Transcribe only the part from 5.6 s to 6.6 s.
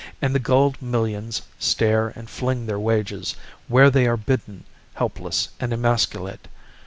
emasculate.